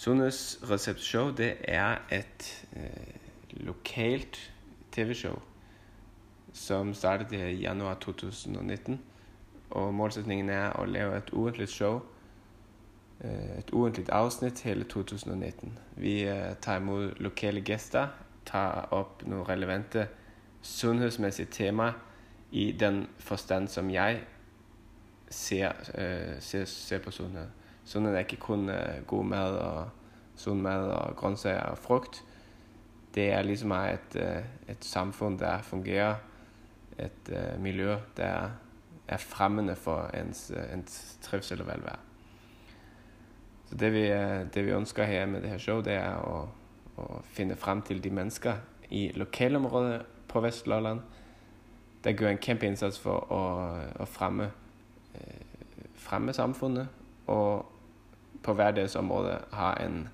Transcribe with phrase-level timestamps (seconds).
[0.00, 3.14] Sundhedsreceptshow, det er et øh,
[3.50, 4.52] lokalt
[4.92, 5.38] tv-show,
[6.52, 9.00] som startede i januar 2019.
[9.70, 12.00] Og målsætningen er at lave et ugentligt show,
[13.24, 15.78] øh, et ugentligt afsnit hele 2019.
[15.96, 18.08] Vi øh, tager imod lokale gæster,
[18.46, 20.08] tager op nogle relevante
[20.62, 21.92] sundhedsmæssige tema
[22.50, 24.20] i den forstand, som jeg
[25.30, 27.10] ser, øh, ser, ser på
[27.84, 29.88] Sånn Sundhed er ikke kun øh, god mat og
[30.40, 32.24] sund med og grønnsaker og frukt.
[33.14, 36.14] Det er liksom et, øh, et samfund, der fungerer,
[36.98, 38.50] et øh, miljø, der
[39.08, 41.96] er fremmende for ens, øh, ens trivsel og velvære.
[43.66, 44.06] Så det vi,
[44.54, 46.48] det vi ønsker her med det her show, det er å,
[46.96, 48.54] å finne frem til de mennesker
[48.90, 51.00] i lokalområdet på Vestlolland,
[52.04, 53.42] der gjør en kjempeinnsats for å,
[54.02, 54.50] å fremme,
[55.94, 56.88] fremme samfundet,
[57.26, 57.72] og
[58.42, 60.08] på hverdagsområdet har en,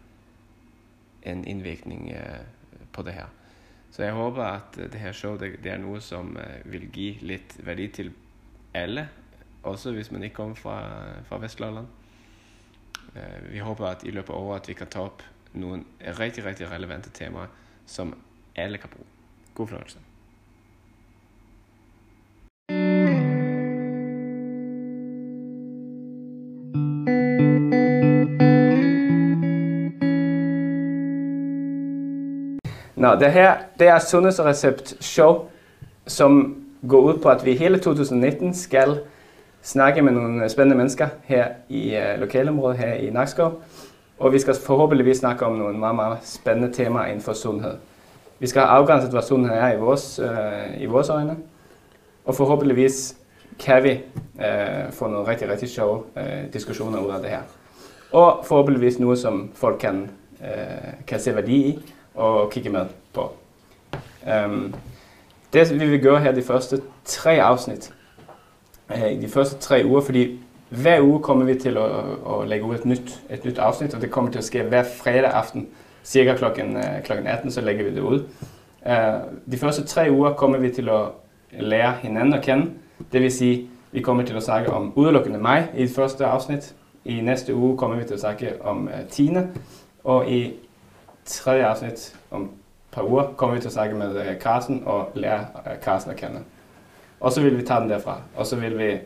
[1.23, 2.41] en indvirkning eh,
[2.93, 3.27] på det her.
[3.91, 7.15] Så jeg håber, at det her show det, det er noget, som eh, vil give
[7.21, 8.13] lidt værdi til
[8.75, 9.09] alle,
[9.63, 10.91] også hvis man ikke kommer fra,
[11.25, 11.87] fra Vestlandet.
[13.17, 16.45] Eh, vi håber, at i løbet af året, at vi kan tage op nogle rigtig,
[16.45, 17.47] rigtig relevante temaer,
[17.87, 18.19] som
[18.57, 19.07] alle kan bruge.
[19.55, 19.99] God fornøjelse.
[33.07, 35.45] Nå, det her det er Sundhedsrecept Show,
[36.07, 36.57] som
[36.89, 39.01] går ud på, at vi hele 2019 skal
[39.63, 43.63] snakke med nogle øh, spændende mennesker her i uh, lokalområdet her i Nakskov.
[44.19, 47.73] Og vi skal forhåbentligvis snakke om nogle meget, meget spændende temaer inden for sundhed.
[48.39, 51.37] Vi skal have afgrænset, hvad sundhed er i vores, uh, i vores øjne.
[52.25, 53.17] Og forhåbentligvis
[53.59, 54.01] kan vi
[54.35, 57.41] uh, få nogle rigtig, rigtig sjove uh, diskussioner ud af det her.
[58.13, 63.33] Og forhåbentligvis noget, som folk kan, uh, kan se værdi i og kigge med på.
[64.47, 64.75] Um,
[65.53, 67.95] det vi vil gøre her de første tre afsnit,
[68.91, 71.91] uh, i de første tre uger, fordi hver uge kommer vi til at,
[72.41, 74.85] at lægge ud et nyt, et nyt afsnit, og det kommer til at ske hver
[75.05, 75.69] fredag aften,
[76.05, 78.25] cirka klokken, uh, klokken 18, så lægger vi det ud.
[78.87, 81.05] Uh, de første tre uger kommer vi til at
[81.61, 82.71] lære hinanden at kende,
[83.13, 86.75] det vil sige, vi kommer til at snakke om udelukkende mig i det første afsnit.
[87.05, 89.47] I næste uge kommer vi til at snakke om uh, Tina,
[90.05, 90.55] og i
[91.27, 92.49] tredje afsnit om et
[92.93, 95.45] par uger kommer vi til at snakke med Carsten og lære
[95.83, 96.39] Carsten at kende.
[97.21, 98.99] Og så vil vi tage den derfra, og så vil vi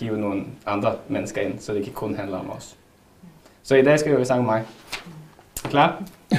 [0.00, 2.76] hive nogle andre mennesker ind, så det ikke kun handler om os.
[3.62, 4.62] Så i dag skal vi snakke om mig.
[5.64, 6.02] Klar?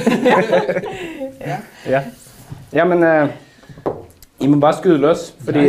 [1.41, 1.57] Ja.
[1.87, 2.03] ja.
[2.73, 3.29] Jamen, uh,
[4.39, 5.65] I må bare skyde løs, fordi uh,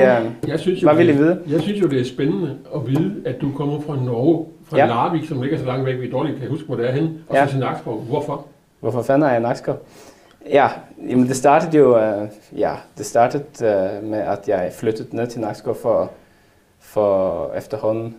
[0.49, 1.43] jeg synes jo, hvad vil I det- vide?
[1.49, 4.83] Jeg synes jo, det er spændende at vide, at du kommer fra Norge, fra Ja.
[4.85, 4.89] ja.
[4.89, 7.35] Larvik, som ligger så langt væk, vi dårligt kan huske, hvor det er henne, og
[7.35, 7.41] Ja.
[7.41, 7.47] ja.
[7.47, 8.01] så til Nakskov.
[8.01, 8.47] Hvorfor?
[8.81, 9.79] Hvorfor fanden er jeg i Nakskov?
[10.47, 10.69] Ja,
[11.09, 12.29] jamen det startede jo, uh,
[12.59, 13.45] ja, det startede
[14.03, 16.11] uh, med, at jeg flyttede ned til Nakskov for,
[16.79, 18.17] for efterhånden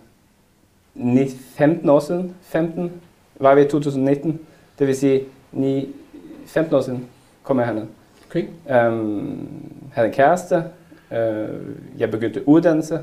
[0.96, 2.36] ni- 15 år siden.
[2.42, 2.92] 15
[3.40, 4.40] var vi i 2019.
[4.80, 5.96] Det vil sige, ni,
[6.46, 7.08] 15 år siden
[7.44, 7.86] kom jeg herned.
[8.30, 8.48] Okay.
[8.88, 9.48] Um,
[9.94, 10.64] havde en kæreste.
[11.12, 11.18] Uh,
[11.98, 13.00] jeg begyndte uddannelse.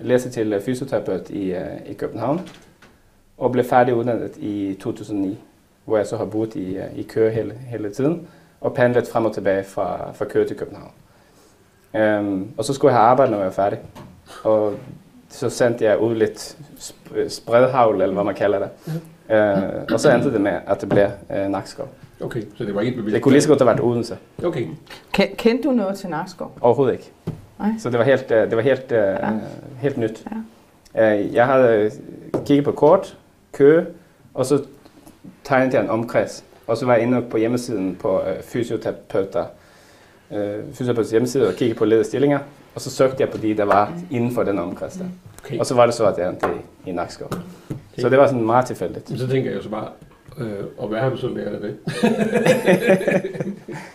[0.00, 2.40] Læste til øh, fysioterapeut i, uh, i København.
[3.38, 5.38] Og blev færdig uddannet i 2009,
[5.88, 8.28] hvor jeg så har boet i, uh, i Køge hele, hele tiden.
[8.60, 10.90] Og pendlet frem og tilbage fra, fra Køge til København.
[11.94, 13.78] Um, og så skulle jeg have arbejde, når jeg var færdig.
[14.44, 14.74] Og
[15.28, 18.68] så sendte jeg ud lidt sp- spredhavl, eller hvad man kalder det.
[19.30, 21.88] Uh, og så endte det med, at det blev uh, Nakskov.
[22.20, 23.14] Okay, så det var ikke et bevidst.
[23.14, 24.16] Det kunne lige så godt have været Odense.
[24.44, 24.66] Okay.
[25.18, 26.52] Ken- Kendte du noget til Nakskov?
[26.60, 27.12] Overhovedet ikke.
[27.58, 27.68] Nej.
[27.78, 29.10] Så det var helt, øh, det var helt, ja.
[29.10, 29.32] Ja.
[29.80, 30.24] helt nyt.
[30.94, 31.02] Ja.
[31.32, 31.90] Jeg havde øh,
[32.46, 33.16] kigget på kort,
[33.52, 33.84] kø,
[34.34, 34.62] og så
[35.48, 36.44] tegnede jeg en omkreds.
[36.66, 39.44] Og så var jeg inde på hjemmesiden på øh, fysioterapeuter,
[40.32, 42.38] øh, fysioterapeuts hjemmeside og kiggede på ledige stillinger.
[42.74, 45.04] Og så søgte jeg på de, der var inden for den omkreds der.
[45.44, 45.58] okay.
[45.58, 46.46] Og så var det så, at jeg endte
[46.86, 47.30] i, i Nakskov.
[47.98, 49.10] Så det var sådan meget tilfældigt.
[49.10, 49.88] Men så tænker jeg jo så bare,
[50.38, 51.76] øh, og hvad har du så lært af det?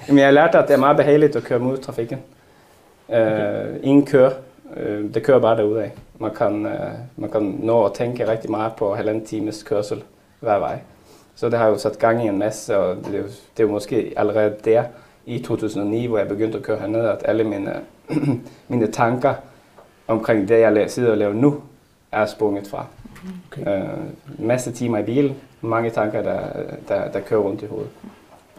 [0.08, 2.18] Jamen, jeg lærte, at det er meget behageligt at køre mod trafikken.
[3.08, 3.16] Uh,
[3.82, 4.32] ingen kører.
[4.78, 5.90] Uh, det kører bare derudad.
[6.20, 10.04] Man kan, uh, man kan nå at tænke rigtig meget på halvanden times kørsel
[10.40, 10.80] hver vej.
[11.36, 13.64] Så det har jo sat gang i en masse, og det er jo, det er
[13.64, 14.84] jo måske allerede der
[15.26, 17.74] i 2009, hvor jeg begyndte at køre herned, at alle mine,
[18.70, 19.34] mine tanker
[20.08, 21.62] omkring det, jeg sidder og laver nu,
[22.12, 22.86] er sprunget fra.
[23.52, 23.84] Okay.
[23.84, 26.40] Uh, masse timer i bilen, mange tanker, der,
[26.88, 27.90] der, der kører rundt i hovedet.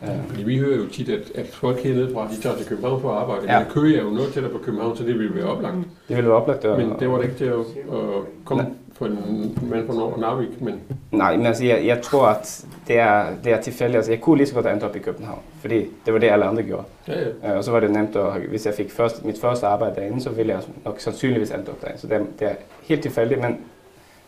[0.03, 3.01] Uh, Fordi vi hører jo tit, at, at folk hernede fra, de tager til København
[3.01, 3.53] for at arbejde.
[3.53, 3.59] Ja.
[3.59, 5.77] Men Køge er jo noget tættere på København, så det ville være oplagt.
[6.09, 6.65] det ville være oplagt.
[6.65, 7.59] Men det var det ikke til at,
[7.93, 10.81] at komme for en mand fra Nord Narvik, men
[11.11, 13.97] Nej, men altså, jeg, jeg tror, at det er, det er tilfældigt.
[13.97, 16.45] Altså, jeg kunne lige så godt endt op i København, fordi det var det, alle
[16.45, 16.85] andre gjorde.
[17.09, 17.51] ja, ja.
[17.51, 20.21] Øh, og så var det nemt, at hvis jeg fik først, mit første arbejde derinde,
[20.21, 22.01] så ville jeg nok sandsynligvis endt op derinde.
[22.01, 23.61] Så det er, det er helt tilfældigt, men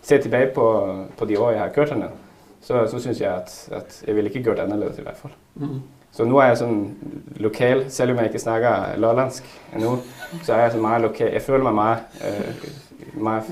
[0.03, 2.11] ser tilbage på, på de år, jeg har kørt hernede,
[2.61, 5.33] så, så synes jeg, at, at jeg ville ikke gjort anderledes i hvert fald.
[5.55, 5.81] Mm.
[6.13, 6.95] Så nu er jeg sådan
[7.37, 9.99] lokal, selvom jeg ikke snakker lollandsk endnu,
[10.43, 11.33] så er jeg sådan meget lokal.
[11.33, 11.99] Jeg føler mig meget,
[12.29, 13.43] øh, meget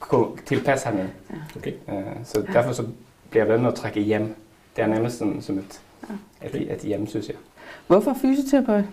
[0.00, 1.08] ko- tilpas hernede.
[1.56, 1.72] Okay.
[1.88, 1.94] Øh,
[2.24, 2.82] så derfor så
[3.30, 4.34] bliver jeg ved med at trække hjem.
[4.76, 5.80] Det er nærmest sådan, som et,
[6.54, 7.36] et, et hjem, synes jeg.
[7.86, 8.84] Hvorfor fysioterapeut?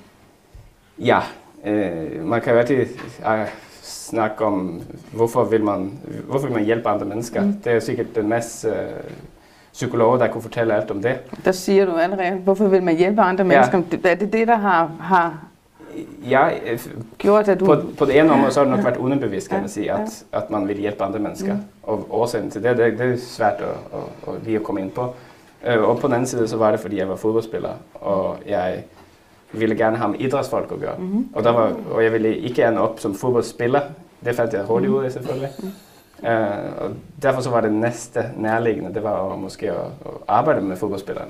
[0.99, 1.19] Ja,
[1.65, 3.47] øh, man kan jo altid øh,
[3.81, 4.81] snakke om,
[5.13, 7.41] hvorfor vil man, hvorfor vil man hjælpe andre mennesker.
[7.43, 7.53] Mm.
[7.53, 9.13] Det er jo sikkert den masse øh,
[9.73, 11.19] psykologer, der kunne fortælle alt om det.
[11.45, 13.81] Der siger du allerede, hvorfor vil man hjælpe andre mennesker?
[14.03, 15.43] Er det det, der har, har
[16.65, 16.79] Øh,
[17.17, 17.65] gjort, at du...
[17.65, 20.01] på, på det ene område så har det nok været underbevidst, kan man ja.
[20.01, 21.53] at, at man vil hjælpe andre mennesker.
[21.53, 21.61] Mm.
[21.83, 25.13] Og årsagen til det, det, det er svært at, at lige at komme ind på.
[25.67, 28.83] Øh, og på den anden side, så var det, fordi jeg var fodboldspiller, og jeg
[29.51, 30.97] ville gerne have med idrætsfolk at gøre.
[30.97, 31.29] Mhm.
[31.33, 33.81] Og, der var, og jeg ville ikke gerne op som fodboldspiller.
[34.25, 35.49] Det fandt jeg hurtigt ud af, selvfølgelig.
[36.23, 36.29] Uh,
[36.77, 36.91] og
[37.21, 41.29] derfor så var det næste nærliggende, det var at, måske at, at arbejde med fodboldspillerne.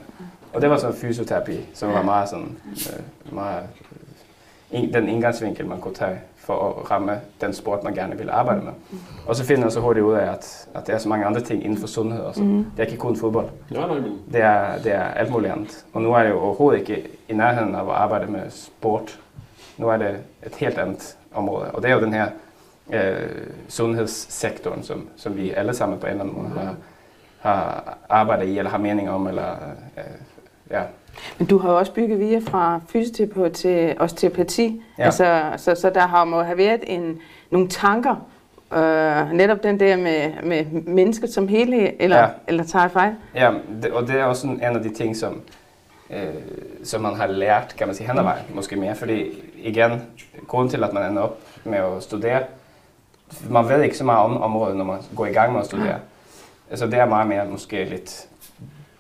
[0.53, 3.63] Og det var så fysioterapi, som var meget sådan, uh, meget,
[4.71, 8.61] en, den indgangsvinkel, man kunne tage for at ramme den sport, man gerne ville arbejde
[8.61, 8.71] med.
[9.25, 11.41] Og så finder jeg så hurtigt ud af, at, at der er så mange andre
[11.41, 12.43] ting inden for sundhed også.
[12.43, 12.65] Mhm.
[12.77, 13.49] Det er ikke kun fodbold.
[13.71, 15.85] Nej, nej, men Det er, det er alt muligt andet.
[15.93, 19.19] Og nu er det jo overhovedet ikke i nærheden af at arbejde med sport.
[19.77, 21.71] Nu er det et helt andet område.
[21.71, 22.27] Og det er jo den her
[22.93, 23.29] øh,
[23.69, 26.75] sundhedssektoren, som, som vi alle sammen på en eller anden måde har,
[27.39, 29.51] har arbejdet i, eller har mening om, eller
[29.97, 30.03] øh,
[30.71, 30.81] ja.
[31.37, 34.81] Men du har jo også bygget via fra fysioterapeut til osteopati.
[34.97, 35.03] Ja.
[35.03, 37.19] Altså, så, så der har må have været en,
[37.49, 38.15] nogle tanker,
[38.73, 42.27] øh, netop den der med, med mennesket som helhed, eller, Ja.
[42.47, 43.15] eller tager jeg fejl?
[43.35, 43.51] ja
[43.83, 45.41] det, og det er også en af de ting, som,
[46.09, 46.19] øh,
[46.83, 48.95] som man har lært, kan man sige, hen ad vejen, måske mere.
[48.95, 50.01] Fordi igen,
[50.47, 52.41] grunden til, at man ender op med at studere,
[53.49, 55.95] man ved ikke så meget om området, når man går i gang med at studere.
[56.71, 58.27] Altså det er meget mere måske lidt,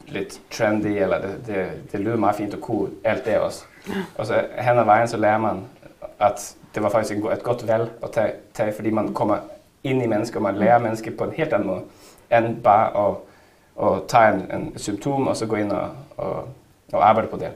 [0.07, 3.63] lidt trendy, eller det, det, det lyder meget fint og cool, alt det også.
[4.17, 5.61] Og så hen ad vejen, så lærer man,
[6.19, 9.37] at det var faktisk et godt valg at tage, tage fordi man kommer
[9.83, 11.81] ind i mennesker, man lærer mennesker på en helt anden måde,
[12.31, 13.15] end bare at,
[13.85, 16.47] at tage en, en symptom, og så gå ind og, og,
[16.93, 17.49] og arbejde på det.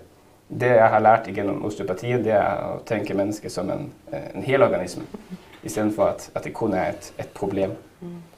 [0.59, 3.93] Det jeg har lært igennem osteopatien, det er at tænke mennesker som en,
[4.35, 5.03] en hel organisme,
[5.63, 7.71] i stedet for at, at det kun er et, et problem.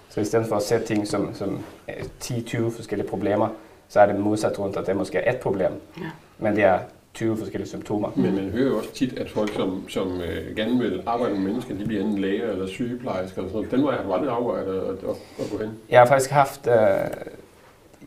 [0.09, 3.49] Så i stedet for at se ting som, som eh, 10-20 forskellige problemer,
[3.93, 6.03] så er det modsat rundt, at det måske er et problem, Ja.
[6.39, 6.79] men det er
[7.13, 8.11] 20 forskellige symptomer.
[8.15, 11.41] Men man hører jo også tit, at folk, som, som øh, gerne vil arbejde med
[11.43, 13.37] mennesker, de bliver enten læger eller sygeplejersker.
[13.37, 13.71] Eller sådan noget.
[13.71, 15.71] Den vej har du aldrig arbejdet at, at, at gå hen.
[15.89, 16.73] Jeg har faktisk haft øh,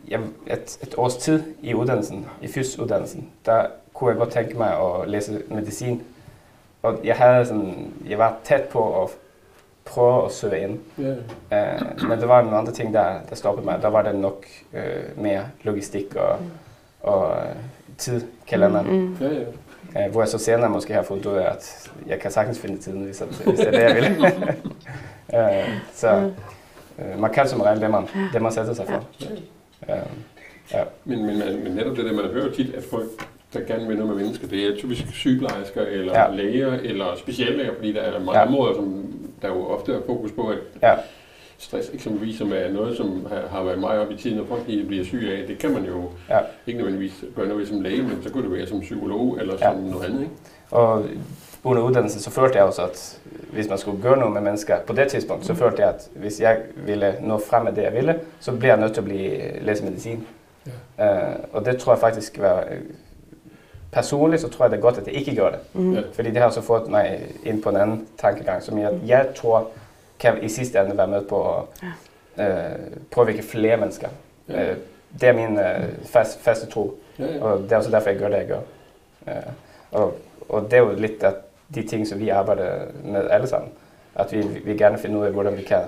[0.08, 3.28] jeg, et, et års tid i uddannelsen, i fysuddannelsen.
[3.46, 6.02] Der kunne jeg godt tænke mig at læse medicin.
[6.82, 9.10] Og jeg, havde sådan, jeg var tæt på at
[9.86, 10.78] prøve at søge ind.
[10.98, 11.74] Ja.
[11.74, 13.82] Uh, men der var nogle andre ting, der, der stoppede mig.
[13.82, 16.38] Der var det nok uh, mere logistik og,
[17.00, 17.56] og uh,
[17.98, 19.00] tid, kalenderen.
[19.00, 19.16] Mm.
[19.20, 19.28] Ja,
[19.94, 20.06] ja.
[20.06, 22.78] Uh, hvor jeg så senere måske har fundet ud af, at jeg kan sagtens finde
[22.78, 24.24] tiden, hvis, at, hvis det er det, jeg vil.
[25.28, 25.68] uh,
[26.00, 26.30] så
[26.98, 29.04] uh, man kan som regel det, man, det, man sætter sig for.
[29.82, 29.96] Uh,
[30.72, 30.82] ja.
[31.04, 33.08] Men, men, men, men netop det der, man hører tit, at folk,
[33.56, 36.34] der gerne vil noget med mennesker, det er typisk sygeplejersker eller Ja.
[36.34, 38.46] læger eller speciallæger, fordi der er mange Ja.
[38.46, 40.94] områder, som der jo ofte er fokus på, at Ja.
[41.58, 44.84] stress eksempelvis, som er noget, som har, været meget op i tiden, og folk de
[44.88, 46.38] bliver syge af, det kan man jo Ja.
[46.66, 49.54] ikke nødvendigvis gøre noget ved som læge, men så kunne det være som psykolog eller
[49.60, 49.72] Ja.
[49.72, 50.32] som noget andet, ikke?
[50.70, 51.04] Og
[51.64, 53.20] under uddannelsen så følte jeg også, at
[53.52, 56.40] hvis man skulle gøre noget med mennesker på det tidspunkt, så følte jeg, at hvis
[56.40, 59.40] jeg ville nå frem med det, jeg ville, så bliver jeg nødt til at blive
[59.60, 60.26] læse medicin.
[60.98, 61.28] Ja.
[61.28, 62.64] Uh, og det tror jeg faktisk var...
[63.96, 65.58] øh, Personligt så tror jeg, det er godt, at jeg ikke gør det.
[65.72, 65.94] Mm.
[65.94, 66.02] Ja.
[66.12, 69.68] Fordi det har så fået mig ind på en anden tankegang, som jeg, jeg tror
[70.18, 71.64] kan i sidste ende være med på at
[72.36, 74.08] uh, påvirke flere mennesker.
[74.48, 74.70] Ja.
[74.70, 74.76] Uh,
[75.20, 76.98] det er min uh, fast, faste tro.
[77.18, 77.42] Ja, ja.
[77.42, 78.60] Og det er også derfor, jeg gør det, jeg gør.
[79.28, 79.42] Øh,
[79.90, 80.14] og,
[80.48, 81.34] og det er jo lidt af
[81.74, 83.70] de ting, som vi arbejder med alle sammen.
[84.14, 85.82] At vi, vi gerne finder ud af, hvordan vi kan,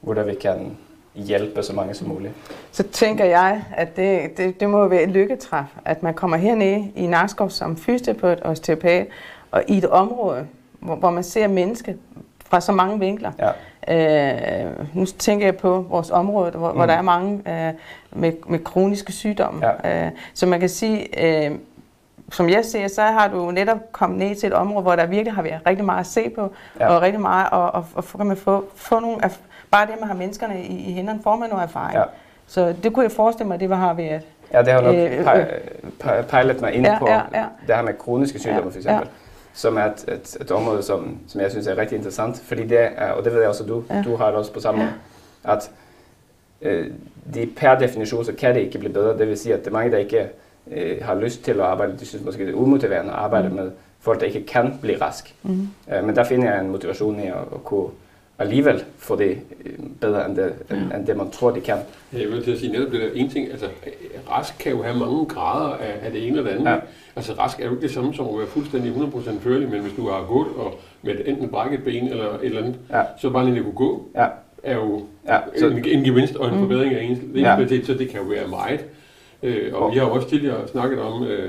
[0.00, 0.76] hvordan vi kan
[1.14, 2.32] hjælpe så mange som muligt.
[2.72, 6.92] Så tænker jeg, at det, det, det må være et lykketræf, at man kommer hernede
[6.96, 9.06] i Nakskov som fysioterapeut og osteopat,
[9.50, 10.46] og i et område,
[10.80, 11.98] hvor, hvor man ser mennesket
[12.44, 13.32] fra så mange vinkler.
[13.38, 13.50] Ja.
[13.88, 16.76] Øh, nu tænker jeg på vores område, hvor, mm.
[16.76, 17.72] hvor der er mange øh,
[18.12, 19.66] med, med kroniske sygdomme.
[19.84, 20.06] Ja.
[20.06, 21.50] Øh, så man kan sige, øh,
[22.30, 25.32] som jeg ser, så har du netop kommet ned til et område, hvor der virkelig
[25.32, 26.88] har været rigtig meget at se på, Ja.
[26.88, 29.30] og rigtig meget, og, og, og kan man få, få nogle af,
[29.72, 31.98] bare det, man har menneskerne i, i hænderne, får man noget erfaring.
[31.98, 32.02] Ja.
[32.46, 34.22] Så det kunne jeg forestille mig, det var har været.
[34.52, 37.44] Ja, det har nok Øh, pe- pe- pejlet mig ind Ja, på ja, ja.
[37.66, 39.08] det her med kroniske sygdomme, Ja, for eksempel.
[39.54, 42.40] Som er et, et, et område, som, som jeg synes er rigtig interessant.
[42.44, 44.02] Fordi det er, og det ved jeg også, at du, Ja.
[44.02, 44.86] du har det også på samme Ja.
[44.86, 45.70] måde, at
[46.62, 46.90] øh,
[47.34, 49.18] de per definition, så kan det ikke blive bedre.
[49.18, 50.28] Det vil sige, at det er mange, der ikke
[50.70, 51.98] øh, har lyst til at arbejde.
[51.98, 53.54] De synes måske, det er umotiverende at arbejde Mm.
[53.54, 55.34] med folk, der ikke kan blive rask.
[55.42, 55.68] Mm.
[55.96, 57.88] Øh, men der finder jeg en motivation i at, at kunne
[58.42, 61.76] alligevel få det øh, bedre, end det, end, end det man tror, de kan.
[62.12, 63.66] Jeg vil til at sige netop det der en ting, altså
[64.30, 66.64] rask kan jo have mange grader af, af det ene eller det andet.
[66.70, 66.74] Ja.
[66.74, 66.80] Ja.
[67.16, 69.92] Altså rask er jo ikke det samme som at være fuldstændig 100% førlig, men hvis
[69.96, 73.02] du har gået og med enten brækket ben eller et eller andet, Ja.
[73.20, 74.26] så bare lige at kunne gå, Ja.
[74.62, 76.60] er jo Ja, så, en, en gevinst og en Mm.
[76.60, 77.24] forbedring af ens Ja.
[77.34, 78.84] livskvalitet, så det kan jo være meget.
[79.42, 81.48] Øh, og Og- vi har jo også tidligere snakket om, øh,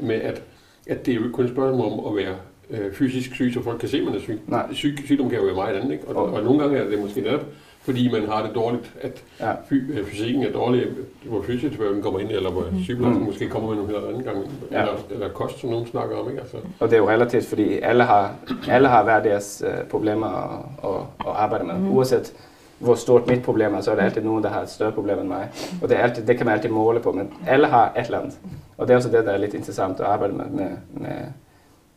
[0.00, 0.42] med at,
[0.88, 2.34] at det er jo ikke kun et spørgsmål om at være
[2.70, 4.40] øh, fysisk syg, så folk kan se, at man er syg.
[4.46, 4.66] Nej.
[4.72, 6.08] Syg, sygdom kan jo være meget andet, ikke?
[6.08, 7.40] Og, Og- og, og nogle gange er det måske netop,
[7.82, 9.52] fordi man har det dårligt, at Ja.
[9.68, 10.86] fy, øh, fysikken er dårlig,
[11.24, 13.26] hvor fysioterapeuten kommer ind, eller hvor sygeplejersken Mm.
[13.26, 14.36] måske kommer med nogle helt anden gang,
[14.72, 14.80] Ja.
[14.80, 16.40] eller, eller kost, som nogen snakker om, ikke?
[16.40, 18.34] Altså, Og det er jo relativt, fordi alle har,
[18.70, 21.74] alle har hver deres øh, problemer at, at, at arbejde med.
[21.74, 21.92] Mhm.
[21.96, 22.32] Uanset
[22.78, 25.18] hvor stort mit problem er, så er der altid nogen, der har et større problem
[25.18, 25.48] end mig.
[25.82, 28.18] Og det, er altid, det kan man altid måle på, men alle har et eller
[28.18, 28.38] andet.
[28.78, 31.10] Og det er også det, der er lidt interessant at arbejde med, med, med,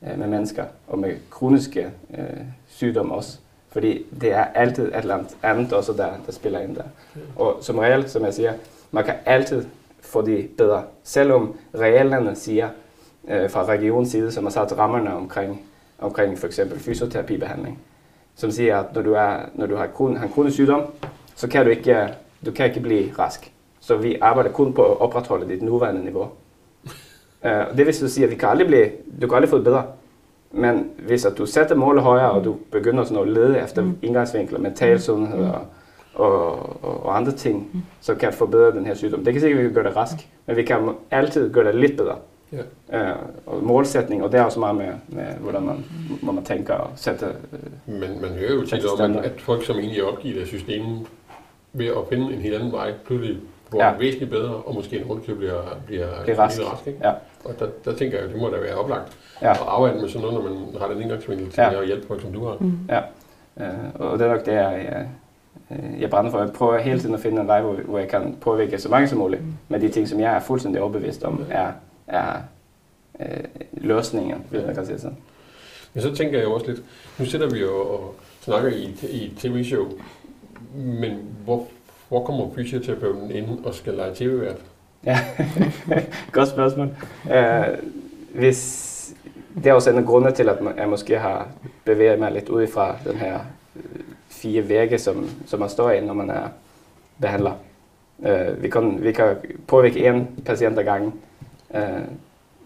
[0.07, 2.23] øh, med mennesker, og med kroniske øh,
[2.67, 3.37] sygdomme også.
[3.69, 6.83] Fordi det er altid et eller andet andet også, der, der spiller ind der.
[7.35, 8.53] Og som regel, som jeg siger,
[8.91, 9.65] man kan altid
[10.01, 10.83] få det bedre.
[11.03, 12.69] Selvom reglerne siger,
[13.27, 15.61] øh, fra regionens side, som har sat rammerne omkring,
[15.99, 17.79] omkring for eksempel fysioterapibehandling,
[18.35, 20.81] som siger, at når du, er, når du har, kron, har en kronisk sygdom,
[21.35, 22.09] så kan du ikke, øh,
[22.45, 23.51] du kan ikke blive rask.
[23.79, 26.29] Så vi arbejder kun på at opretholde dit nuværende niveau.
[27.45, 28.89] Uh, det vil så sige, at vi kan aldrig blive,
[29.21, 29.83] du kan aldrig få det bedre.
[30.51, 33.97] Men hvis at du sætter målet højere, og du begynder sådan at lede efter Mm.
[34.01, 35.49] indgangsvinkler, mental sundhed Mm.
[35.49, 35.59] og,
[36.13, 39.25] og, og, og andre ting, så kan forbedre den her sygdom.
[39.25, 40.77] Det kan sikkert, at vi kan gøre det rask, men vi kan
[41.11, 42.15] altid gøre det lidt bedre.
[42.91, 43.11] Ja.
[43.11, 45.85] Uh, og målsætning, og det er også meget med, med hvordan man,
[46.23, 47.27] hvor man tænker og sætter...
[47.87, 50.99] Uh, man, man hører jo tit om, at, folk, som egentlig er opgivet af systemet,
[51.73, 53.37] ved at finde en helt anden vej, pludselig
[53.69, 53.93] går Ja.
[53.99, 56.61] væsentligt bedre, og måske en rundt bliver, bliver, Bliver rask.
[56.71, 56.99] rask ikke?
[57.03, 57.11] Ja.
[57.45, 59.51] Og der, der tænker jeg, det må da være oplagt ja.
[59.51, 61.71] at arbejde med sådan noget, når man har den indgangsvinkel til Ja.
[61.71, 61.79] ja.
[61.81, 62.57] at hjælpe folk, som du har.
[62.59, 62.79] Mm.
[63.55, 63.65] Uh,
[64.11, 65.07] og det er nok det, jeg, jeg,
[65.71, 66.39] øh, jeg brænder for.
[66.39, 69.07] Jeg prøver hele tiden at finde en vej, hvor, hvor jeg kan påvirke så mange
[69.07, 71.71] som muligt med de ting, som jeg er fuldstændig overbevist om, er,
[72.07, 72.33] er
[73.19, 73.43] øh,
[73.73, 75.17] løsningen, hvis man kan sige sådan.
[75.93, 76.81] Men så tænker jeg også lidt,
[77.19, 79.85] nu sidder vi jo og snakker i, i et tv-show,
[80.75, 81.67] men hvor,
[82.09, 84.57] hvor kommer fysioterapeuten ind og skal lege tv-vært?
[85.05, 85.19] Ja,
[86.31, 86.89] godt spørgsmål.
[87.25, 87.65] Uh,
[88.33, 89.13] hvis,
[89.55, 91.47] det er også en af grundene til, at jeg måske har
[91.85, 93.39] bevæget mig lidt ud fra den her
[93.75, 96.49] øh, fire vægge, som, som man står i, når man er
[97.21, 97.53] behandler.
[98.17, 99.35] Uh, vi, kan, vi kan
[99.67, 101.13] påvirke en patient ad gangen.
[101.69, 101.79] Uh,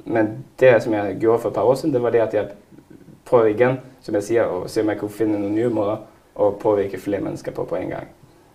[0.05, 2.47] men det, som jeg gjorde for et par år siden, det var det, at jeg
[3.25, 5.97] prøvede igen, som jeg siger, og se om jeg kunne finde nogle nye måder
[6.39, 8.07] at påvirke flere mennesker på på en gang.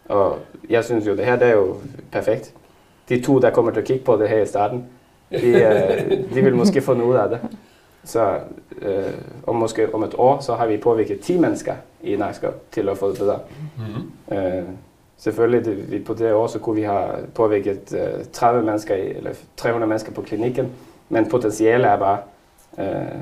[0.09, 1.77] Og jeg synes jo, det her det er jo
[2.13, 2.55] perfekt.
[3.11, 4.85] De to, der kommer til at kigge på det her i starten,
[5.31, 7.39] de, øh, de vil måske få noget af det.
[8.05, 8.39] Så
[8.83, 9.05] øh,
[9.47, 12.99] om måske om et år, så har vi påvirket 10 mennesker i Nakskov til at
[12.99, 13.39] få det bedre.
[13.79, 14.39] Mm-hmm.
[14.39, 14.63] Øh,
[15.19, 19.09] selvfølgelig, det, vi, på det år, så kunne vi have påvirket øh, 30 mennesker, i,
[19.17, 20.69] eller 300 mennesker på klinikken,
[21.09, 22.19] men potentialet er bare
[22.79, 23.21] øh,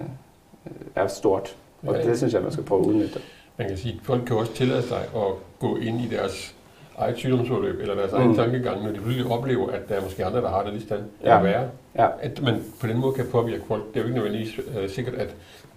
[0.94, 1.56] er stort.
[1.86, 2.08] Og Ja, ja.
[2.08, 3.20] det synes jeg, man skal prøve at udnytte.
[3.56, 6.54] Man kan sige, at folk kan også tillade sig at gå ind i deres
[6.98, 8.36] eget sygdomsforløb, eller deres egen Mm.
[8.36, 11.00] tankegang, når de pludselig oplever, at der er måske andre, der har det lige stand
[11.24, 11.36] Ja.
[11.36, 11.42] ja.
[11.42, 11.64] værre.
[11.98, 12.06] Ja.
[12.20, 13.82] At man på den måde kan påvirke folk.
[13.88, 15.34] Det er jo ikke nødvendigvis uh, sikkert, at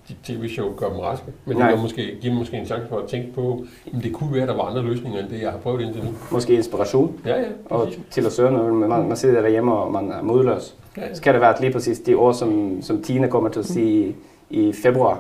[0.10, 1.68] de tv-show gør dem raske, men Nej.
[1.68, 3.66] det kan måske, give dem måske en chance for at tænke på,
[3.98, 6.04] at det kunne være, at der var andre løsninger, end det, jeg har prøvet indtil
[6.04, 6.10] nu.
[6.32, 8.74] Måske inspiration Ja, ja, og til at søge noget.
[8.74, 10.76] Man, man sidder derhjemme, og man er modløs.
[10.98, 11.14] Ja, ja.
[11.14, 13.66] Så kan det være, at lige præcis de år, som, som Tine kommer til at
[13.66, 14.16] sige i,
[14.50, 15.20] i februar,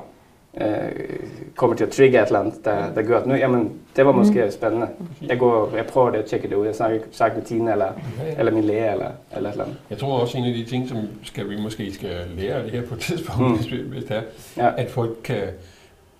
[1.55, 4.11] kommer til at trigge et eller andet, der, der gør, at nu, jamen, det var
[4.11, 4.87] måske spændende.
[5.21, 6.65] Jeg, går, jeg prøver det at tjekke det ud.
[6.65, 8.39] Jeg snakker, snakker med Tine eller, Ja, ja.
[8.39, 9.77] eller min læge eller, eller et eller andet.
[9.89, 12.81] Jeg tror også, en af de ting, som skal, vi måske skal lære det her
[12.81, 13.47] på et tidspunkt, Mm.
[13.47, 13.55] mm.
[13.55, 14.21] hvis, vi- hvis det er,
[14.57, 14.71] Ja.
[14.77, 15.41] at folk kan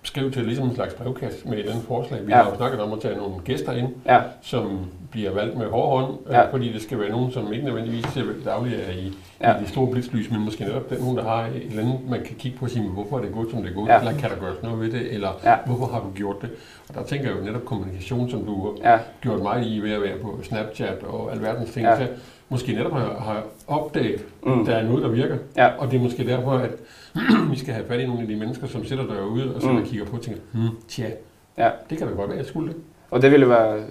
[0.02, 2.26] skrive til ligesom en slags brevkast med et andet forslag.
[2.26, 2.36] Vi Ja.
[2.42, 4.78] har jo snakket om at tage nogle gæster ind, Ja, som
[5.10, 6.40] bliver valgt med hård hånd, Ja.
[6.40, 6.50] ja.
[6.52, 9.58] fordi det skal være nogen, som ikke nødvendigvis til daglig er i, Ja.
[9.58, 12.20] i de store blitzlys, men måske netop den, nogen, der har et eller andet, man
[12.24, 13.98] kan kigge på og sige, "Men hvorfor er det gået, som det er gået, Ja.
[13.98, 15.56] eller kan der gøres noget ved det, eller Ja.
[15.66, 16.50] hvorfor har du gjort det?
[16.88, 19.92] Og der tænker jeg jo netop kommunikation, som du har ja, gjort mig i ved
[19.92, 22.00] at være på Snapchat og alverdens ting, Ja.
[22.00, 22.06] ja.
[22.48, 24.64] måske netop har, har opdaget, mm.
[24.66, 25.36] der er noget, der virker.
[25.56, 25.68] Ja.
[25.78, 26.70] Og det er måske derfor, at
[27.52, 29.84] vi skal have fat i nogle af de mennesker, som sidder derude og sidder Mm.
[29.84, 31.10] kigger på og tænker, hmm, tja,
[31.58, 31.70] Ja.
[31.90, 32.76] det kan da godt være, jeg skulle det.
[33.10, 33.82] Og det ville være,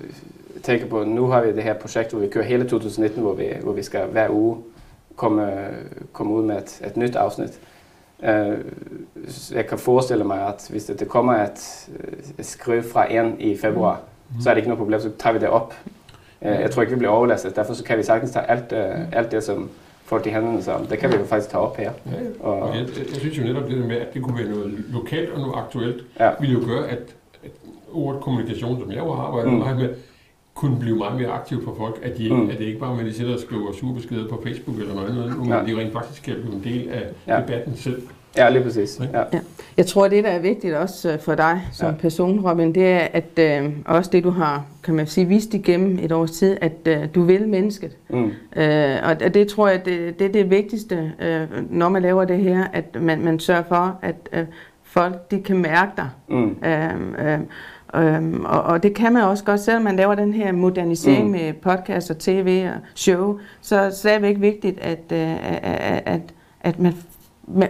[0.64, 3.46] tænke på, nu har vi det her projekt, hvor vi kører hele 2019, hvor vi,
[3.64, 4.58] hvor vi skal hver uge
[5.16, 5.68] komme,
[6.14, 7.60] komme ud med et, et nyt afsnit.
[8.20, 8.28] Uh,
[9.52, 11.90] jeg kan forestille mig, at hvis det, det kommer et,
[12.40, 14.02] et skriv fra en i februar,
[14.36, 14.42] mm.
[14.42, 15.74] så er det ikke noget problem, så tager vi det op.
[16.42, 19.18] Uh, jeg tror ikke, vi bliver overlastet, derfor så kan vi sagtens tage alt, uh,
[19.20, 19.70] alt det, som
[20.12, 20.90] folk i hænderne sammen.
[20.90, 21.92] Det kan vi jo faktisk tage op her.
[22.06, 22.18] Ja, ja.
[22.40, 24.84] Og, og jeg, jeg, synes jo netop det der med, at det kunne være noget
[24.90, 26.30] lokalt og noget aktuelt, Ja.
[26.40, 27.00] ville jo gøre, at,
[27.44, 27.52] at
[27.94, 29.60] ordet kommunikation, som jeg jo har arbejdet Mm.
[29.60, 29.90] meget med,
[30.56, 32.50] kunne blive meget mere aktivt for folk, at, de, Mm.
[32.50, 35.10] at det ikke bare med, at de sidder og skriver surbeskeder på Facebook eller noget
[35.10, 35.56] andet, men Ja.
[35.68, 37.42] de rent faktisk kan blive en del af Ja.
[37.42, 38.02] debatten selv.
[38.38, 39.00] Ja, lige præcis.
[39.00, 39.18] Ikke?
[39.18, 39.24] Ja.
[39.78, 41.92] Jeg tror, det, der er vigtigt også øh, for dig som Ja.
[41.92, 41.98] ja.
[41.98, 46.00] person, Robin, det er, at øh, også det, du har, kan man sige, vist igennem
[46.02, 47.92] et års tid, at øh, du vil mennesket.
[48.10, 48.32] Mm.
[48.62, 52.38] Øh, og det tror jeg, det, det er det vigtigste, øh, når man laver det
[52.38, 54.46] her, at man, man sørger for, at øh,
[54.84, 56.10] folk de kan mærke dig.
[56.30, 56.56] Mm.
[56.66, 57.48] Øhm, øhm,
[57.96, 61.32] øhm, og, og det kan man også godt, selvom man laver den her modernisering Mm.
[61.32, 61.32] mm.
[61.32, 66.22] med podcast og tv og show, så er det stadigvæk vigtigt, at, øh, at, at,
[66.62, 66.94] at, man,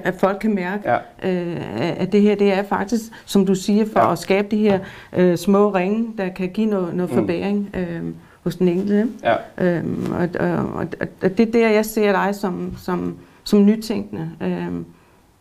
[0.04, 0.84] at folk kan mærke,
[1.24, 1.30] Ja.
[1.32, 1.58] øh,
[2.02, 4.06] at det her det er faktisk, som du siger, for Ja.
[4.06, 4.12] ja.
[4.12, 4.80] at skabe de her
[5.14, 7.18] øh, små ringe, der kan give noget, noget Mm.
[7.18, 8.02] forbæring øh,
[8.44, 9.08] hos den enkelte.
[9.24, 9.36] Ja.
[9.66, 10.88] Øhm, og, og, og,
[11.22, 14.68] og det er der, jeg ser dig som, som, som nytænkende øh,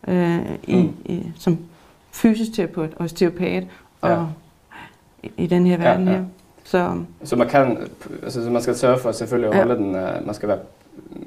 [0.07, 0.93] øh, i, Mm.
[1.05, 1.57] i, som
[2.11, 3.63] fysisk terapeut og osteopat
[4.01, 4.19] og Ja.
[5.23, 6.13] i, i den her Ja, verden ja.
[6.13, 6.23] her.
[6.63, 7.77] Så Så man kan,
[8.23, 9.65] altså så man skal sørge for selvfølgelig at Ja.
[9.65, 10.57] holde den, uh, man skal være,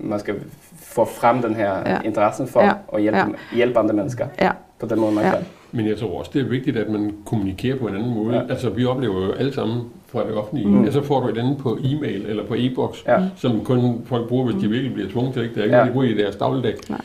[0.01, 0.35] man skal
[0.77, 1.99] få frem den her Ja.
[2.05, 2.73] interessen for Ja.
[2.95, 3.25] at hjælpe, Ja.
[3.57, 5.31] hjælpe andre mennesker ja, på den måde, man Ja.
[5.31, 5.41] kan.
[5.73, 8.35] Men jeg tror også, det er vigtigt, at man kommunikerer på en anden måde.
[8.37, 8.43] Ja.
[8.43, 8.49] Ja.
[8.51, 10.69] Altså, vi oplever jo alle sammen fra det offentlige.
[10.69, 10.75] Mm.
[10.75, 10.85] Mm.
[10.85, 13.19] Ja, så får du et andet på e-mail eller på e-boks, Ja.
[13.37, 15.51] som kun folk bruger, hvis de virkelig bliver tvunget til det.
[15.51, 15.83] Det er ikke Ja.
[15.83, 16.75] noget, de bruger i deres dagligdag.
[16.89, 17.01] Nej.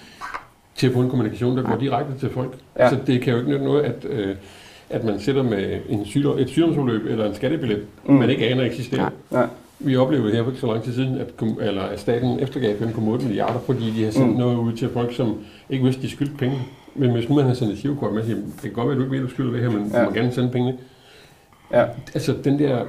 [0.76, 1.80] Til at få en kommunikation, der går Nej.
[1.80, 2.54] direkte til folk.
[2.78, 2.84] Ja.
[2.84, 2.90] Ja.
[2.90, 4.36] Så det kan jo ikke nytte noget, at, øh,
[4.90, 8.14] at man sidder med en sygdom, et sygdomsforløb eller en skattebillet, Mm.
[8.14, 8.20] mm.
[8.20, 9.02] man ikke aner eksisterer.
[9.02, 9.12] Nej.
[9.32, 9.48] Nej.
[9.80, 11.28] Vi oplevede her for ikke så lang tid siden, at,
[11.68, 14.34] eller at staten eftergav 5,8 milliarder, fordi de har sendt Mm.
[14.34, 14.40] mm.
[14.40, 15.36] noget ud til folk, som
[15.70, 16.58] ikke vidste, de skyldte penge.
[16.96, 18.98] Men hvis nu man har sendt et girokort med, siger, det kan godt være, at
[18.98, 20.00] du ikke ved, at du skylder det her, men Ja.
[20.00, 20.78] du må gerne sende pengene.
[21.74, 21.84] Ja.
[22.14, 22.80] Altså, den der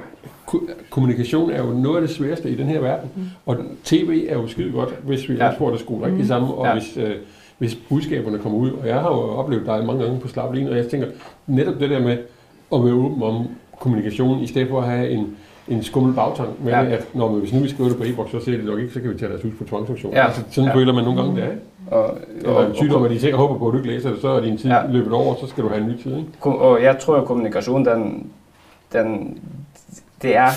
[0.45, 3.09] ko- kommunikation er jo noget af det sværeste i den her verden.
[3.15, 3.21] Mm.
[3.45, 5.47] Og tv er jo skide godt, hvis vi Ja.
[5.47, 6.73] også får det skruet rigtigt sammen, og Ja.
[6.73, 7.15] hvis, øh,
[7.57, 8.71] hvis budskaberne kommer ud.
[8.71, 11.07] Og jeg har jo oplevet dig mange gange på Slap og jeg tænker,
[11.47, 12.17] netop det der med
[12.73, 13.47] at være åben om
[13.79, 16.81] kommunikation, i stedet for at have en, en skummel bagtank med Ja.
[16.85, 18.79] det, at når man, hvis nu vi skriver det på e-boks, så ser det nok
[18.79, 20.13] ikke, så kan vi tage deres hus på tvangsauktion.
[20.13, 20.25] Ja.
[20.25, 20.75] Altså, sådan Ja.
[20.75, 21.47] føler man nogle gange, det er.
[21.51, 21.61] ikke?
[21.91, 24.27] Og, Eller en sygdom, at de sikkert håber på, at du ikke læser det, så
[24.29, 24.81] er din tid Ja.
[24.89, 26.17] løbet over, så skal du have en ny tid.
[26.17, 26.49] Ikke?
[26.59, 28.29] Og jeg tror, at kommunikation, den,
[28.93, 29.37] den,
[30.21, 30.47] det er,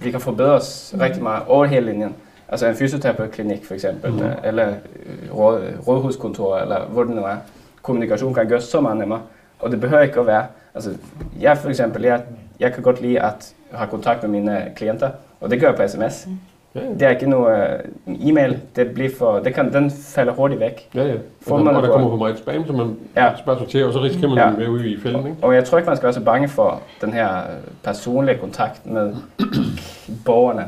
[0.00, 2.14] vi kan forbedre os rigtig meget over hele linjen.
[2.48, 4.20] Altså en fysioterapeutklinik for eksempel, mm.
[4.44, 7.36] eller øh, råd, rådhuskontor, eller hvor det nu er.
[7.82, 9.20] Kommunikation kan gøres så meget nemmere,
[9.60, 10.90] og det behøver ikke at være, altså
[11.40, 12.22] jeg for eksempel, jeg,
[12.60, 15.88] jeg kan godt lide at have kontakt med mine klienter, og det gør jeg på
[15.88, 16.28] sms.
[16.74, 16.88] Ja, ja.
[16.94, 20.88] Det er ikke noget øh, e-mail, det, bliver for, det kan, den falder hurtigt væk.
[20.94, 21.14] Ja, ja.
[21.42, 23.30] Får Og, man og der på- kommer for meget spam, så man Ja.
[23.38, 24.50] spørger sorterer, og så risikerer man Ja.
[24.50, 25.26] med ude i fælden.
[25.26, 25.36] Ikke?
[25.42, 27.42] Og jeg tror ikke, man skal være så bange for den her øh,
[27.84, 29.14] personlige kontakt med
[30.26, 30.66] borgerne.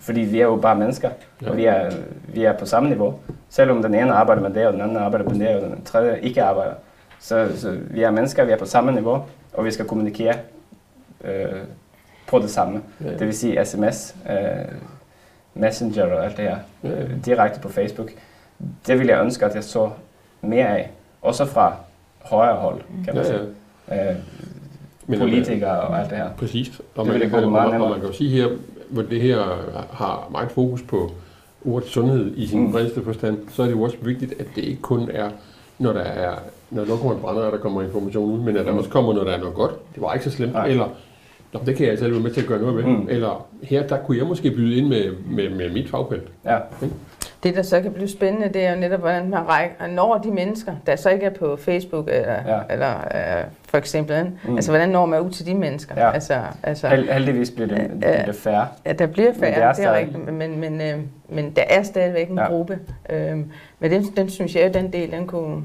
[0.00, 1.08] Fordi vi er jo bare mennesker,
[1.42, 1.50] Ja.
[1.50, 1.90] og vi er,
[2.34, 3.14] vi er på samme niveau.
[3.50, 6.18] Selvom den ene arbejder med det, og den anden arbejder med det, og den tredje
[6.22, 6.72] ikke arbejder.
[7.20, 10.34] Så, så vi er mennesker, vi er på samme niveau, og vi skal kommunikere
[11.24, 11.30] øh,
[12.26, 12.80] på det samme.
[13.04, 14.36] Ja, Det vil sige sms, øh,
[15.54, 16.56] messenger og alt det her.
[16.84, 18.10] Ja, øh, direkte på Facebook.
[18.86, 19.90] Det ville jeg ønske, at jeg så
[20.42, 20.90] mere af.
[21.22, 21.74] Også fra
[22.22, 23.40] højre hold, kan man Ja, sige.
[23.88, 24.10] ja.
[24.10, 24.16] Øh,
[25.06, 26.30] Men, politikere og alt det her.
[26.38, 26.80] Præcis.
[26.94, 28.48] Og Det man, kan, og, meget og, og man kan jo sige her,
[28.88, 29.38] hvor det her
[29.92, 31.10] har meget fokus på
[31.64, 32.72] ordet sundhed i sin Mm.
[32.72, 35.30] bredeste forstand, så er det jo også vigtigt, at det ikke kun er,
[35.78, 36.32] når der er,
[36.70, 38.78] når der kommer en brænder, at der kommer information ud, men at der Mm.
[38.78, 39.72] også kommer, når der er noget godt.
[39.94, 40.52] Det var ikke så slemt.
[40.52, 40.66] Nej.
[40.66, 40.88] Eller,
[41.54, 42.84] Nå, det kan jeg selv være med til at gøre noget ved.
[42.84, 43.06] Mm.
[43.10, 46.22] Eller her, der kunne jeg måske byde ind med, med, med mit fagfelt.
[46.44, 46.58] Ja,
[47.42, 50.30] det, der så kan blive spændende, det er jo netop, hvordan man rækker, når de
[50.30, 52.58] mennesker, der så ikke er på Facebook eller, Ja.
[52.70, 54.56] eller øh, for eksempel, Mm.
[54.56, 55.94] altså hvordan når man ud til de mennesker?
[55.96, 56.10] Ja.
[56.10, 58.66] Altså, altså, Held, heldigvis bliver det, bliver det færre.
[58.86, 61.50] Ja, der bliver Men færre, det er det er, stadig- rigtigt, men, men, øh, men
[61.56, 62.46] der er stadigvæk en Ja.
[62.46, 62.78] gruppe.
[63.10, 65.62] Øhm, men den, den synes jeg, den del, den, kunne,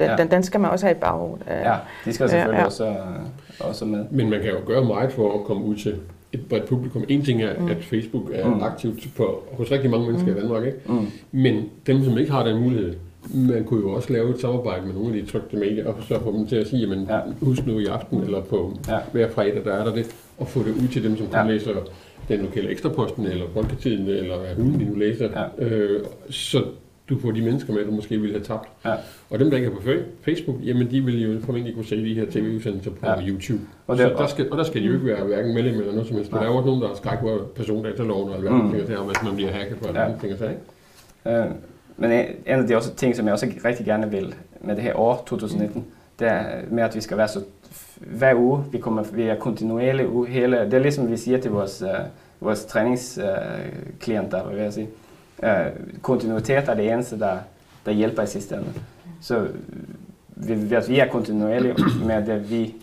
[0.00, 0.12] den, Ja.
[0.12, 0.16] ja.
[0.22, 1.46] den, den skal man også have i baghovedet.
[1.48, 2.64] Ja, de skal selvfølgelig ja.
[2.64, 2.96] også, øh,
[3.68, 4.04] også med.
[4.10, 5.94] Men man kan jo gøre meget for at komme ud til
[6.32, 7.04] et bredt publikum.
[7.08, 7.66] En ting er, Mm.
[7.68, 8.54] at Facebook er Mm.
[8.54, 8.62] mm.
[8.62, 10.38] aktivt på, hos rigtig mange mennesker mm.
[10.38, 10.78] i Danmark, ikke?
[10.86, 11.06] Mm.
[11.32, 12.94] Men dem, som ikke har den mulighed,
[13.34, 16.20] man kunne jo også lave et samarbejde med nogle af de trykte medier, og så
[16.20, 17.14] få dem til at sige, jamen, Ja.
[17.16, 17.20] ja.
[17.42, 18.94] husk nu i aften, eller på Ja.
[18.94, 19.00] ja.
[19.12, 20.06] hver fredag, der er der det,
[20.38, 21.42] og få det ud til dem, som kun Ja.
[21.44, 21.50] ja.
[21.52, 21.70] læser
[22.28, 25.28] den lokale ekstraposten, eller Folketiden, eller hvad de nu læser.
[25.58, 25.64] Ja.
[25.64, 26.62] Øh, så
[27.10, 28.68] du får de mennesker med, du måske ville have tabt.
[28.84, 28.94] Ja.
[29.30, 32.04] Og dem, der ikke er på Fa- Facebook, jamen de vil jo formentlig kunne se
[32.04, 33.26] de her tv-udsendelser på Ja.
[33.28, 33.60] YouTube.
[33.86, 35.92] Og det, så der skal, og der skal de jo ikke være hverken medlem eller
[35.92, 36.32] noget som helst.
[36.32, 36.40] Nej.
[36.40, 38.66] der er jo også nogen, der har skræk på persondataloven og alverdens Mm.
[38.66, 38.70] mm.
[38.72, 39.88] ting og sager, hvis man bliver hacket på Ja.
[39.90, 40.50] alverdens ting og sager.
[40.50, 41.38] ikke?
[41.38, 41.46] Øh,
[41.96, 44.96] men en af de også ting, som jeg også rigtig gerne vil med det her
[44.98, 45.84] år 2019,
[46.18, 47.40] det er med, at vi skal være så
[47.96, 51.50] hver uge, vi, kommer, vi er kontinuerlige uge, hele, det er ligesom vi siger til
[51.50, 51.88] vores, uh,
[52.40, 54.88] vores træningsklienter, uh, vil jeg sige.
[55.42, 57.38] Uh, kontinuitet er det eneste, der,
[57.86, 58.72] der hjælper i sidste ende.
[59.20, 59.48] Så
[60.28, 61.74] vi, ved at vi er kontinuerlige
[62.06, 62.74] med det, vi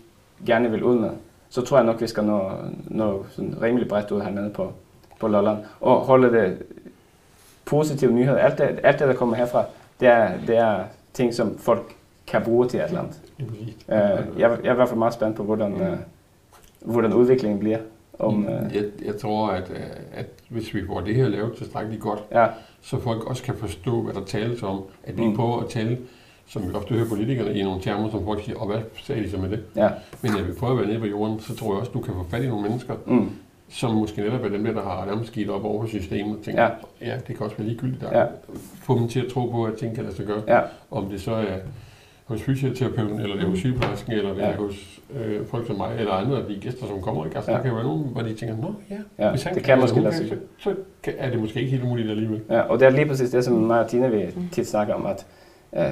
[0.46, 1.10] gerne vil ud med,
[1.48, 2.50] så tror jeg nok, vi skal nå,
[2.86, 4.72] nå sådan rimelig bredt ud hernede på,
[5.20, 5.58] på Lolland.
[5.80, 6.62] Og holde det
[7.64, 8.38] positive nyheder.
[8.38, 9.64] Alt det, alt det, der kommer herfra,
[10.00, 11.94] det er, det er ting, som folk
[12.26, 13.20] kan bruge til et eller andet.
[13.88, 15.98] Uh, jeg, jeg er i hvert fald meget spændt på, hvordan, uh,
[16.92, 17.78] hvordan udviklingen bliver.
[18.18, 19.76] Om, uh, jeg, jeg tror, at, øh,
[20.14, 22.46] at hvis vi får det her lavet tilstrækkeligt godt, ja,
[22.82, 24.82] så folk også kan forstå, hvad der tales om.
[25.04, 25.28] At vi Mm.
[25.28, 25.36] mm.
[25.36, 25.98] prøver at tale,
[26.46, 29.30] som vi ofte hører politikerne, i nogle termer, som folk siger, og hvad sagde de
[29.30, 29.62] så med det?
[29.76, 29.88] ja,
[30.22, 32.14] Men at vi prøver at være nede på jorden, så tror jeg også, du kan
[32.14, 33.30] få fat i nogle mennesker, mm,
[33.68, 36.62] som måske netop er dem der, der har nærmest skidt op over systemet og tænker,
[36.62, 36.70] Ja.
[37.00, 37.16] ja.
[37.26, 38.00] det kan også være ligegyldigt.
[38.02, 38.18] Der.
[38.20, 38.26] Ja.
[38.82, 40.42] Få dem til at tro på, at ting kan lade sig gøre.
[40.48, 41.56] ja, Om det så er
[42.28, 44.46] hos fysioterapeuten, eller det er hos sygeplejersken, eller det Ja.
[44.46, 47.24] er hos øh, folk som mig, eller andre af de gæster, som kommer.
[47.24, 47.36] Ikke?
[47.36, 47.56] Altså, Ja.
[47.56, 49.30] der kan jo være nogen, hvor de tænker, nå ja, ja.
[49.30, 51.58] hvis han Det kan eller måske lade sig kan, så, så kan- er det måske
[51.60, 52.40] ikke helt umuligt alligevel.
[52.50, 55.06] Ja, og det er lige præcis det, som mig og Tina vi tit snakker om,
[55.06, 55.26] at
[55.76, 55.82] øh,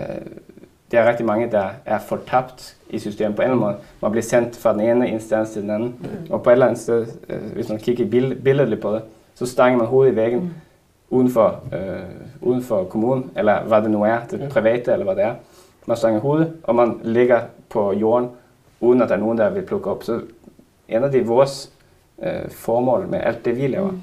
[0.91, 3.77] det er rigtig mange, der er fortabt i systemet på en eller anden måde.
[4.03, 5.95] Man bliver sendt fra den ene instans til den anden,
[6.31, 9.03] og på et eller andet sted, øh, hvis man kigger i bill- billedligt på det,
[9.35, 10.51] så stanger man hovedet i væggen Mm.
[11.11, 11.79] uden for, øh,
[12.41, 14.49] uden for kommunen, eller hvad det nu er, det Ja.
[14.49, 15.35] private eller hvad det er.
[15.87, 18.29] Man stanger hovedet, og man ligger på jorden,
[18.81, 20.03] uden at der er nogen, der vil plukke op.
[20.03, 20.21] Så
[20.89, 21.73] en af de vores
[22.23, 24.01] øh, formål med alt det, vi laver, Mm.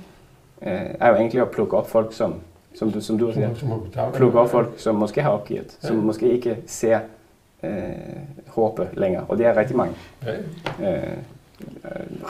[0.67, 2.35] øh, er jo egentlig at plukke op folk, som,
[2.75, 3.49] som, du, som du siger,
[4.13, 6.99] plukke op folk, som måske har opgivet, som måske ikke ser
[7.63, 7.71] øh,
[8.47, 9.25] håbet længere.
[9.29, 9.95] Og det er rigtig mange.
[10.79, 10.95] Ja.
[11.01, 11.17] Øh,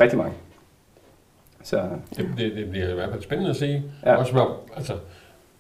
[0.02, 0.34] rigtig mange.
[1.64, 1.82] Så
[2.18, 3.84] det, det, det bliver i hvert fald spændende at se.
[4.06, 4.12] Ja.
[4.12, 4.18] Ja.
[4.18, 4.94] Også hvor, altså,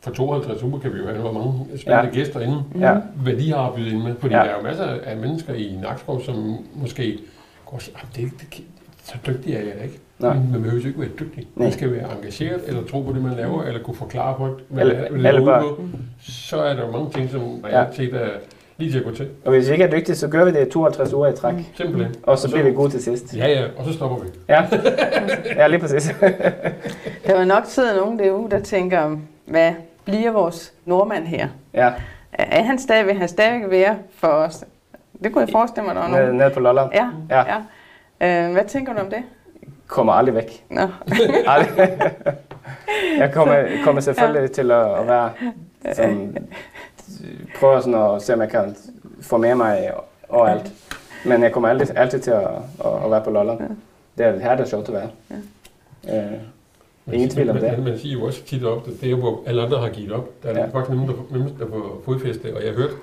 [0.03, 2.13] for 52 uger kan vi jo have nogle mange spændende Ja.
[2.13, 2.63] gæster inde.
[2.79, 4.15] ja, hvad de har at byde ind med.
[4.19, 4.39] Fordi Ja.
[4.39, 7.19] der er jo masser af mennesker i Nakskov, som måske
[7.65, 8.63] går og siger, "Ah, det, det, det,
[9.03, 9.99] så dygtig er jeg da ikke.
[10.19, 10.33] Nej.
[10.33, 11.47] Men man behøver jo ikke være dygtig.
[11.55, 11.63] Nej.
[11.65, 14.85] Man skal være engageret, eller tro på det, man laver, eller kunne forklare folk, hvad
[14.85, 15.81] det er, det går bare- ud på.
[16.21, 17.77] Så er der jo mange ting, som Ja.
[17.81, 18.27] reelt set er
[18.77, 19.27] lige til at gå til.
[19.45, 21.53] og hvis vi ikke er dygtige, så gør vi det 52 uger i træk.
[21.77, 22.15] Simpelthen.
[22.23, 23.37] Og så bliver vi gode til sidst.
[23.37, 24.27] Ja, ja, og så stopper vi.
[24.49, 24.65] Ja,
[25.61, 26.15] ja lige præcis.
[27.27, 29.71] Der vil nok sidde nogen derude, der tænker, hvad
[30.05, 31.47] bliver vores nordmand her?
[31.73, 31.91] Ja,
[32.33, 34.63] Er han stadig, vil han stadig være for os?
[35.23, 36.35] Det kunne jeg forestille mig, der var nogen.
[36.37, 36.89] ned på Lolland.
[36.93, 37.43] Ja, Ja.
[38.19, 38.45] ja.
[38.47, 39.23] Øh, hvad tænker du om det?
[39.87, 40.65] Kommer aldrig væk.
[40.69, 40.87] Nå.
[41.47, 41.99] Aldrig.
[43.17, 44.47] Jeg kommer, kommer selvfølgelig ja.
[44.47, 45.31] til at, at være
[45.93, 46.37] sådan,
[47.59, 48.75] prøve sådan at se, om jeg kan
[49.21, 49.91] få med mig
[50.29, 50.71] overalt.
[51.25, 52.47] Men jeg kommer altid, altid til at,
[52.85, 53.59] at, at være på Lolland.
[54.17, 55.09] Det er her, det er sjovt at være.
[56.09, 56.33] Øh,
[57.05, 57.71] Man Ingen tvivl om det.
[57.71, 60.11] Man, man siger jo også tit op, at det er, hvor alle andre har givet
[60.11, 60.29] op.
[60.43, 60.65] Der er Ja.
[60.65, 62.55] faktisk nogen, der, nogen, der får fodfæste.
[62.55, 62.93] Og jeg hørte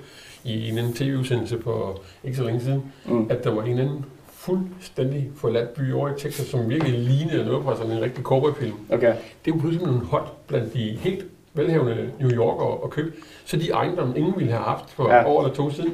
[0.43, 4.05] i en anden tv-udsendelse for ikke så længe siden, mm, at der var en anden
[4.27, 8.75] fuldstændig forladt by over i Texas, som virkelig lignede noget fra sådan en rigtig cowboyfilm.
[8.91, 9.13] okay.
[9.45, 13.15] Det var pludselig nogle hot blandt de helt velhavende New Yorkere og køb.
[13.45, 15.27] Så de ejendomme, ingen ville have haft for ja.
[15.27, 15.93] år eller to siden,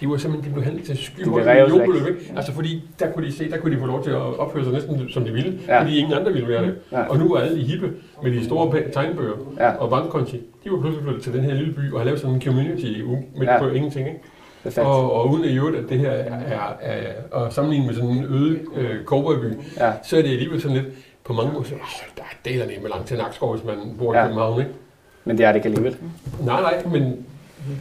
[0.00, 1.80] de var simpelthen de blev handlet til De skyhøje blev revet væk.
[1.88, 2.20] millionbeløb.
[2.20, 2.32] ikke?
[2.36, 4.72] Altså fordi der kunne de se, der kunne de få lov til at opføre sig
[4.72, 5.80] næsten som de ville, Ja.
[5.82, 6.74] fordi ingen andre ville være det.
[6.92, 7.02] Ja.
[7.02, 10.80] Og nu var alle de hippe med de store tegnbøger Ja, og bankkonti, de var
[10.80, 12.86] pludselig flyttet til den her lille by og har lavet sådan en community
[13.36, 13.58] midt Ja.
[13.58, 14.06] på ingenting.
[14.08, 14.20] Ikke?
[14.62, 14.86] perfekt.
[14.86, 17.94] Og, og uden at i øvrigt, at det her er, er, er, er sammenlignet med
[17.94, 20.86] sådan en øde øh, cowboyby, Ja, så er det alligevel sådan lidt,
[21.24, 21.80] på mange måder, så, "Ah,
[22.16, 24.22] der er delerne med langt til Nakskov, hvis man bor i Ja.
[24.24, 24.72] København, ikke?
[25.24, 25.96] men det er det ikke alligevel.
[26.44, 27.26] Nej, nej, men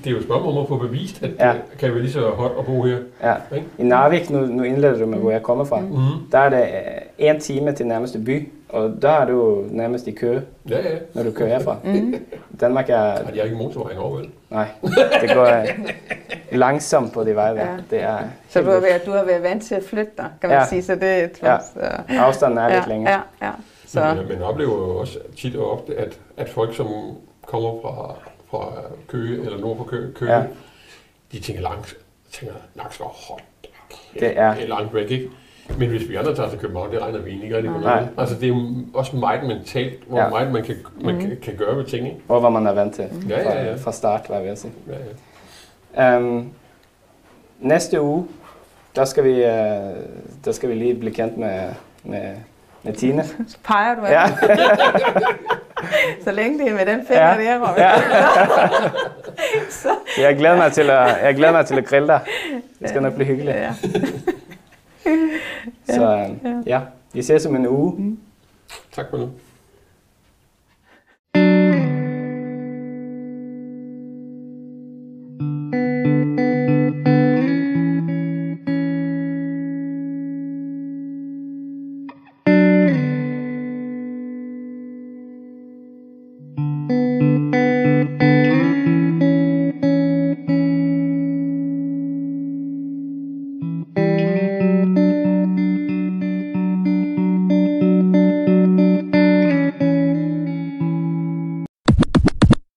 [0.03, 1.53] det er jo et spørgsmål om at få bevist, at Ja.
[1.53, 2.97] det kan være lige så hot at bo her.
[3.23, 3.33] Ja.
[3.55, 3.67] Ikke?
[3.77, 5.95] I Narvik, nu, nu indleder du med, hvor jeg kommer fra, Mm.
[6.31, 10.11] der er det øh, en time til nærmeste by, og der er du nærmest i
[10.11, 10.95] kø, Ja, ja.
[11.13, 11.75] når du kører herfra.
[11.83, 12.15] Mm.
[12.59, 14.29] Danmark er Ej, de har ikke motorvejen over, vel?
[14.49, 14.67] Nej,
[15.21, 15.67] det går øh,
[16.51, 17.61] langsomt på de veje der.
[17.61, 17.77] Ja.
[17.91, 18.17] Det er
[18.49, 20.65] Så du har, været, du har været vant til at flytte dig, kan man Ja.
[20.65, 21.57] sige, så det er et Ja.
[22.19, 23.13] Afstanden er lidt ja, længere.
[23.41, 23.51] ja, ja.
[23.87, 26.87] Så, Men man oplever jo også tit og ofte, at, at folk, som
[27.45, 28.15] kommer fra,
[28.61, 30.39] fra Køge eller nord for Køge, Køge Ja.
[30.39, 30.45] ja.
[31.31, 31.97] de tænker langt,
[32.31, 32.55] tænker
[33.03, 35.29] hold da kæft, Det er- det er langt væk, ikke?
[35.79, 38.09] Men hvis vi andre tager til København, det regner vi egentlig ikke rigtig på noget.
[38.17, 40.23] Altså det er jo også meget mentalt, hvor Ja.
[40.23, 40.29] ja.
[40.29, 41.27] meget man, kan, man Mhm.
[41.27, 42.19] kan, kan gøre ved ting, ikke?
[42.27, 43.75] Og hvad man er vant til Ja, fra, ja, ja.
[43.75, 44.73] fra start, hvad jeg vil sige.
[44.87, 44.93] Ja,
[46.03, 46.17] ja.
[46.17, 46.51] Um,
[47.59, 48.27] næste uge,
[48.95, 50.03] der skal, vi, uh,
[50.45, 51.61] der skal vi lige blive kendt med,
[52.03, 52.35] med,
[52.93, 53.23] Tine.
[53.47, 54.23] Så peger du af Ja.
[56.23, 57.43] Så længe det er med den finger Ja.
[57.43, 57.83] der, Robin.
[57.83, 57.91] Ja.
[59.69, 62.19] Så, Jeg glæder mig til at, jeg glæder mig til at grille dig.
[62.79, 63.55] Det skal nok blive hyggeligt.
[63.57, 63.73] ja.
[65.85, 66.25] Så
[66.65, 66.79] ja,
[67.13, 68.17] vi ses om en uge.
[68.95, 69.29] Tak for nu.